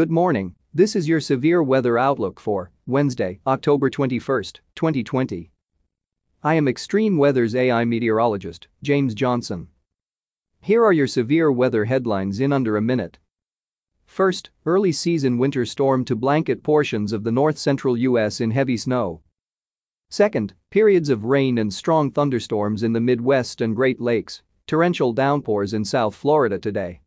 Good 0.00 0.10
morning, 0.10 0.54
this 0.72 0.96
is 0.96 1.08
your 1.10 1.20
severe 1.20 1.62
weather 1.62 1.98
outlook 1.98 2.40
for 2.40 2.70
Wednesday, 2.86 3.38
October 3.46 3.90
21, 3.90 4.44
2020. 4.74 5.50
I 6.42 6.54
am 6.54 6.66
Extreme 6.66 7.18
Weather's 7.18 7.54
AI 7.54 7.84
meteorologist, 7.84 8.68
James 8.82 9.12
Johnson. 9.12 9.68
Here 10.62 10.82
are 10.82 10.94
your 10.94 11.06
severe 11.06 11.52
weather 11.52 11.84
headlines 11.84 12.40
in 12.40 12.50
under 12.50 12.78
a 12.78 12.80
minute. 12.80 13.18
First, 14.06 14.48
early 14.64 14.90
season 14.90 15.36
winter 15.36 15.66
storm 15.66 16.06
to 16.06 16.16
blanket 16.16 16.62
portions 16.62 17.12
of 17.12 17.22
the 17.22 17.30
north 17.30 17.58
central 17.58 17.94
U.S. 17.98 18.40
in 18.40 18.52
heavy 18.52 18.78
snow. 18.78 19.20
Second, 20.08 20.54
periods 20.70 21.10
of 21.10 21.26
rain 21.26 21.58
and 21.58 21.74
strong 21.74 22.10
thunderstorms 22.10 22.82
in 22.82 22.94
the 22.94 23.00
Midwest 23.00 23.60
and 23.60 23.76
Great 23.76 24.00
Lakes, 24.00 24.40
torrential 24.66 25.12
downpours 25.12 25.74
in 25.74 25.84
South 25.84 26.14
Florida 26.14 26.58
today. 26.58 27.02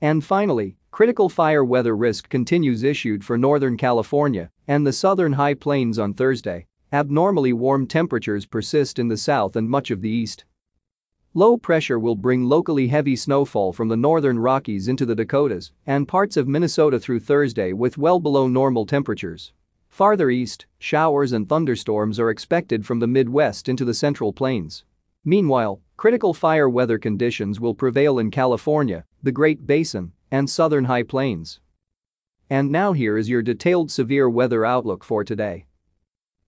And 0.00 0.24
finally, 0.24 0.78
critical 0.98 1.28
fire 1.28 1.64
weather 1.64 1.94
risk 1.94 2.28
continues 2.28 2.82
issued 2.82 3.24
for 3.24 3.38
Northern 3.38 3.76
California 3.76 4.50
and 4.66 4.84
the 4.84 4.92
southern 4.92 5.34
high 5.34 5.54
plains 5.54 5.96
on 5.96 6.12
Thursday. 6.12 6.66
Abnormally 6.92 7.52
warm 7.52 7.86
temperatures 7.86 8.46
persist 8.46 8.98
in 8.98 9.06
the 9.06 9.16
south 9.16 9.54
and 9.54 9.70
much 9.70 9.92
of 9.92 10.00
the 10.00 10.10
east. 10.10 10.44
Low 11.34 11.56
pressure 11.56 12.00
will 12.00 12.16
bring 12.16 12.46
locally 12.46 12.88
heavy 12.88 13.14
snowfall 13.14 13.72
from 13.72 13.86
the 13.86 13.96
northern 13.96 14.40
Rockies 14.40 14.88
into 14.88 15.06
the 15.06 15.14
Dakotas 15.14 15.70
and 15.86 16.08
parts 16.08 16.36
of 16.36 16.48
Minnesota 16.48 16.98
through 16.98 17.20
Thursday 17.20 17.72
with 17.72 17.96
well 17.96 18.18
below 18.18 18.48
normal 18.48 18.84
temperatures. 18.84 19.52
Farther 19.88 20.30
east, 20.30 20.66
showers 20.80 21.30
and 21.30 21.48
thunderstorms 21.48 22.18
are 22.18 22.28
expected 22.28 22.84
from 22.84 22.98
the 22.98 23.06
Midwest 23.06 23.68
into 23.68 23.84
the 23.84 23.94
Central 23.94 24.32
Plains. 24.32 24.82
Meanwhile, 25.24 25.80
critical 25.96 26.34
fire 26.34 26.68
weather 26.68 26.98
conditions 26.98 27.60
will 27.60 27.76
prevail 27.76 28.18
in 28.18 28.32
California, 28.32 29.04
the 29.22 29.30
Great 29.30 29.64
Basin, 29.64 30.10
and 30.30 30.48
southern 30.48 30.84
high 30.84 31.02
plains. 31.02 31.60
And 32.50 32.70
now 32.70 32.92
here 32.92 33.18
is 33.18 33.28
your 33.28 33.42
detailed 33.42 33.90
severe 33.90 34.28
weather 34.28 34.64
outlook 34.64 35.04
for 35.04 35.24
today. 35.24 35.66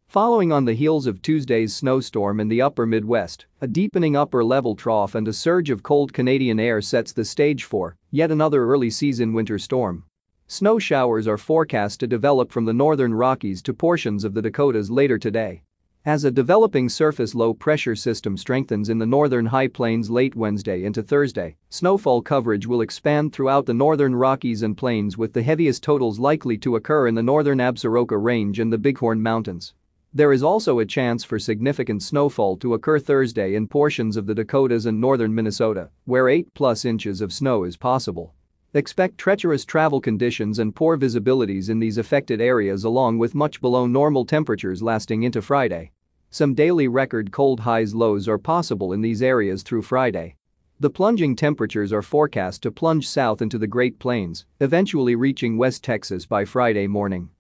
Following 0.09 0.51
on 0.51 0.65
the 0.65 0.75
heels 0.75 1.07
of 1.07 1.23
Tuesday's 1.23 1.75
snowstorm 1.75 2.41
in 2.41 2.49
the 2.49 2.61
upper 2.61 2.85
Midwest, 2.85 3.47
a 3.61 3.69
deepening 3.69 4.17
upper 4.17 4.43
level 4.43 4.75
trough 4.75 5.15
and 5.15 5.29
a 5.29 5.33
surge 5.33 5.71
of 5.71 5.85
cold 5.85 6.13
Canadian 6.13 6.59
air 6.59 6.81
sets 6.81 7.13
the 7.13 7.25
stage 7.25 7.63
for 7.63 7.97
yet 8.11 8.33
another 8.33 8.65
early 8.65 8.91
season 8.91 9.33
winter 9.33 9.59
storm. 9.59 10.05
Snow 10.49 10.81
showers 10.81 11.29
are 11.29 11.39
forecast 11.39 12.01
to 12.01 12.09
develop 12.09 12.51
from 12.51 12.65
the 12.65 12.73
northern 12.73 13.15
Rockies 13.15 13.63
to 13.63 13.73
portions 13.73 14.25
of 14.25 14.35
the 14.35 14.43
Dakotas 14.43 14.91
later 14.91 15.17
today. 15.17 15.63
As 16.07 16.25
a 16.25 16.31
developing 16.31 16.89
surface 16.89 17.35
low 17.35 17.53
pressure 17.53 17.95
system 17.95 18.39
strengthens 18.39 18.89
in 18.89 18.97
the 18.97 19.05
northern 19.05 19.45
high 19.45 19.69
plains 19.69 20.09
late 20.09 20.35
Wednesday 20.35 20.83
into 20.83 21.03
Thursday, 21.03 21.57
snowfall 21.69 22.23
coverage 22.23 22.67
will 22.67 22.81
expand 22.81 23.35
throughout 23.35 23.67
the 23.67 23.75
northern 23.75 24.15
Rockies 24.15 24.63
and 24.63 24.75
plains 24.75 25.19
with 25.19 25.35
the 25.35 25.43
heaviest 25.43 25.83
totals 25.83 26.19
likely 26.19 26.57
to 26.57 26.77
occur 26.77 27.07
in 27.07 27.17
the 27.17 27.23
northern 27.23 27.59
Absaroka 27.59 28.17
Range 28.17 28.59
and 28.59 28.73
the 28.73 28.79
Bighorn 28.79 29.23
Mountains. 29.23 29.75
There 30.15 30.33
is 30.33 30.43
also 30.43 30.79
a 30.79 30.87
chance 30.87 31.23
for 31.23 31.39
significant 31.39 32.03
snowfall 32.03 32.57
to 32.57 32.73
occur 32.73 32.99
Thursday 32.99 33.55
in 33.55 33.69
portions 33.69 34.17
of 34.17 34.25
the 34.25 34.35
Dakotas 34.35 34.87
and 34.87 35.03
northern 35.03 35.35
Minnesota, 35.35 35.91
where 36.07 36.31
8 36.31 36.55
plus 36.55 36.87
inches 36.87 37.21
of 37.21 37.31
snow 37.31 37.65
is 37.65 37.77
possible. 37.77 38.33
Expect 38.73 39.19
treacherous 39.19 39.65
travel 39.65 40.01
conditions 40.01 40.61
and 40.61 40.73
poor 40.73 40.97
visibilities 40.97 41.69
in 41.69 41.81
these 41.81 41.99
affected 41.99 42.41
areas 42.41 42.85
along 42.85 43.19
with 43.19 43.35
much 43.35 43.61
below 43.61 43.89
normal 43.89 44.25
temperatures 44.25 44.81
lasting 44.81 45.25
into 45.25 45.43
Friday. 45.43 45.91
Some 46.31 46.55
daily 46.55 46.87
record 46.87 47.33
cold 47.33 47.59
highs 47.59 47.97
lows 47.97 48.29
are 48.29 48.39
possible 48.39 48.93
in 48.93 49.01
these 49.01 49.23
areas 49.23 49.65
through 49.65 49.83
Friday. 49.83 50.37
The 50.79 50.89
plunging 50.89 51.35
temperatures 51.35 51.93
are 51.93 52.01
forecast 52.01 52.63
to 52.63 52.71
plunge 52.71 53.09
south 53.09 53.43
into 53.43 53.59
the 53.59 53.67
Great 53.67 53.99
Plains, 53.99 54.47
eventually 54.61 55.17
reaching 55.17 55.59
West 55.59 55.83
Texas 55.83 56.25
by 56.25 56.45
Friday 56.45 56.87
morning. 56.87 57.31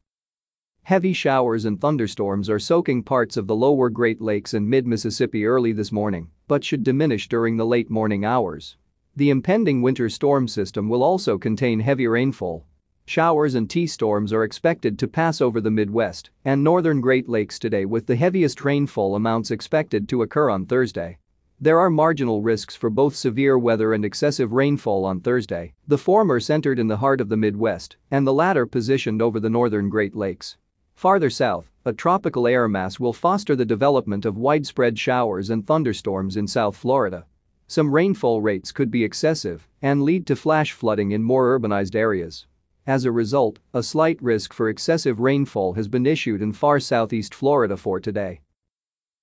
Heavy 0.82 1.12
showers 1.12 1.64
and 1.64 1.80
thunderstorms 1.80 2.50
are 2.50 2.58
soaking 2.58 3.04
parts 3.04 3.36
of 3.36 3.46
the 3.46 3.54
lower 3.54 3.88
Great 3.88 4.20
Lakes 4.20 4.52
and 4.52 4.68
mid-Mississippi 4.68 5.46
early 5.46 5.70
this 5.70 5.92
morning, 5.92 6.28
but 6.48 6.64
should 6.64 6.82
diminish 6.82 7.28
during 7.28 7.56
the 7.56 7.64
late 7.64 7.88
morning 7.88 8.24
hours. 8.24 8.76
The 9.16 9.30
impending 9.30 9.82
winter 9.82 10.08
storm 10.08 10.46
system 10.46 10.88
will 10.88 11.02
also 11.02 11.36
contain 11.36 11.80
heavy 11.80 12.06
rainfall. 12.06 12.64
Showers 13.06 13.56
and 13.56 13.68
T-storms 13.68 14.32
are 14.32 14.44
expected 14.44 14.98
to 14.98 15.08
pass 15.08 15.40
over 15.40 15.60
the 15.60 15.70
Midwest 15.70 16.30
and 16.44 16.62
northern 16.62 17.00
Great 17.00 17.28
Lakes 17.28 17.58
today 17.58 17.84
with 17.84 18.06
the 18.06 18.14
heaviest 18.14 18.64
rainfall 18.64 19.16
amounts 19.16 19.50
expected 19.50 20.08
to 20.08 20.22
occur 20.22 20.48
on 20.48 20.64
Thursday. 20.64 21.18
There 21.60 21.80
are 21.80 21.90
marginal 21.90 22.40
risks 22.40 22.76
for 22.76 22.88
both 22.88 23.16
severe 23.16 23.58
weather 23.58 23.92
and 23.92 24.04
excessive 24.04 24.52
rainfall 24.52 25.04
on 25.04 25.20
Thursday, 25.20 25.74
the 25.88 25.98
former 25.98 26.38
centered 26.38 26.78
in 26.78 26.86
the 26.86 26.98
heart 26.98 27.20
of 27.20 27.28
the 27.28 27.36
Midwest 27.36 27.96
and 28.12 28.24
the 28.24 28.32
latter 28.32 28.64
positioned 28.64 29.20
over 29.20 29.40
the 29.40 29.50
northern 29.50 29.90
Great 29.90 30.14
Lakes. 30.14 30.56
Farther 30.94 31.30
south, 31.30 31.68
a 31.84 31.92
tropical 31.92 32.46
air 32.46 32.68
mass 32.68 33.00
will 33.00 33.12
foster 33.12 33.56
the 33.56 33.64
development 33.64 34.24
of 34.24 34.38
widespread 34.38 34.98
showers 34.98 35.50
and 35.50 35.66
thunderstorms 35.66 36.36
in 36.36 36.46
South 36.46 36.76
Florida. 36.76 37.26
Some 37.70 37.94
rainfall 37.94 38.40
rates 38.42 38.72
could 38.72 38.90
be 38.90 39.04
excessive 39.04 39.68
and 39.80 40.02
lead 40.02 40.26
to 40.26 40.34
flash 40.34 40.72
flooding 40.72 41.12
in 41.12 41.22
more 41.22 41.56
urbanized 41.56 41.94
areas. 41.94 42.48
As 42.84 43.04
a 43.04 43.12
result, 43.12 43.60
a 43.72 43.80
slight 43.80 44.20
risk 44.20 44.52
for 44.52 44.68
excessive 44.68 45.20
rainfall 45.20 45.74
has 45.74 45.86
been 45.86 46.04
issued 46.04 46.42
in 46.42 46.52
far 46.52 46.80
southeast 46.80 47.32
Florida 47.32 47.76
for 47.76 48.00
today. 48.00 48.40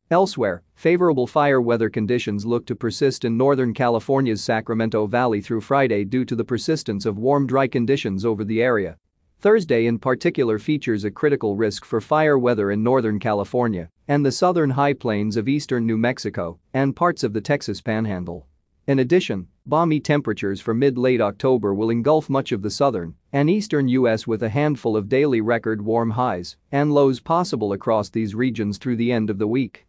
Elsewhere, 0.10 0.64
favorable 0.76 1.28
fire 1.28 1.60
weather 1.60 1.90
conditions 1.90 2.46
look 2.46 2.66
to 2.68 2.74
persist 2.74 3.26
in 3.26 3.36
Northern 3.36 3.74
California's 3.74 4.42
Sacramento 4.42 5.08
Valley 5.08 5.42
through 5.42 5.60
Friday 5.60 6.06
due 6.06 6.24
to 6.24 6.34
the 6.34 6.46
persistence 6.46 7.06
of 7.06 7.18
warm 7.18 7.48
dry 7.48 7.68
conditions 7.68 8.24
over 8.24 8.46
the 8.46 8.62
area. 8.62 8.98
Thursday 9.40 9.86
in 9.86 10.00
particular 10.00 10.58
features 10.58 11.04
a 11.04 11.12
critical 11.12 11.56
risk 11.56 11.86
for 11.86 12.02
fire 12.02 12.40
weather 12.40 12.72
in 12.72 12.82
Northern 12.82 13.20
California 13.20 13.88
and 14.08 14.26
the 14.26 14.32
southern 14.32 14.72
high 14.72 14.94
plains 14.94 15.38
of 15.38 15.48
eastern 15.48 15.86
New 15.86 15.98
Mexico 15.98 16.60
and 16.74 16.96
parts 16.96 17.24
of 17.24 17.34
the 17.34 17.42
Texas 17.42 17.80
Panhandle. 17.80 18.48
In 18.88 18.98
addition, 18.98 19.48
balmy 19.64 20.00
temperatures 20.00 20.60
for 20.60 20.74
mid-late 20.74 21.22
October 21.22 21.74
will 21.74 21.92
engulf 21.92 22.32
much 22.32 22.52
of 22.52 22.64
the 22.64 22.72
southern 22.72 23.14
and 23.32 23.48
eastern 23.48 23.88
U.S. 23.90 24.26
with 24.26 24.42
a 24.42 24.50
handful 24.50 24.98
of 24.98 25.08
daily 25.08 25.42
record 25.42 25.84
warm 25.84 26.12
highs 26.12 26.58
and 26.72 26.92
lows 26.92 27.20
possible 27.20 27.74
across 27.74 28.10
these 28.10 28.34
regions 28.34 28.80
through 28.80 28.96
the 28.96 29.12
end 29.12 29.30
of 29.30 29.38
the 29.38 29.48
week. 29.48 29.87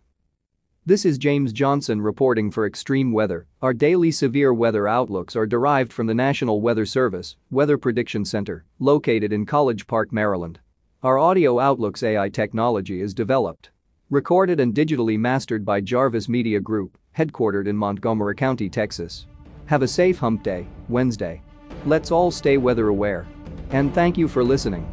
This 0.88 1.04
is 1.04 1.19
James 1.19 1.53
Johnson 1.53 2.00
reporting 2.00 2.50
for 2.50 2.66
Extreme 2.66 3.12
Weather. 3.12 3.47
Our 3.60 3.75
daily 3.75 4.10
severe 4.10 4.54
weather 4.54 4.88
outlooks 4.88 5.37
are 5.37 5.44
derived 5.44 5.93
from 5.93 6.06
the 6.06 6.15
National 6.15 6.62
Weather 6.62 6.87
Service 6.87 7.37
Weather 7.50 7.76
Prediction 7.76 8.25
Center, 8.25 8.65
located 8.78 9.31
in 9.31 9.44
College 9.44 9.87
Park, 9.87 10.15
Maryland. 10.15 10.60
Our 11.03 11.19
audio 11.19 11.60
outlooks 11.60 12.03
AI 12.03 12.31
technology 12.31 13.03
is 13.03 13.12
developed 13.12 13.71
Recorded 14.09 14.60
and 14.60 14.75
digitally 14.75 15.19
mastered 15.19 15.62
by 15.62 15.82
Jarvis 15.82 16.26
Media 16.26 16.59
Group, 16.59 16.97
headquartered 17.15 17.69
in 17.69 17.76
Montgomery 17.76 18.34
County, 18.34 18.70
Texas. 18.70 19.26
Have 19.66 19.82
a 19.82 19.88
safe 19.88 20.19
hump 20.19 20.43
day, 20.43 20.66
Wednesday. 20.88 21.43
Let's 21.84 22.10
all 22.10 22.31
stay 22.31 22.56
weather 22.56 22.88
aware. 22.88 23.26
And 23.72 23.93
thank 23.93 24.16
you 24.16 24.26
for 24.26 24.43
listening. 24.43 24.88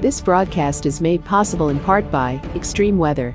This 0.00 0.20
broadcast 0.20 0.86
is 0.86 1.00
made 1.00 1.24
possible 1.24 1.70
in 1.70 1.80
part 1.80 2.08
by 2.12 2.40
Extreme 2.54 2.98
Weather. 2.98 3.34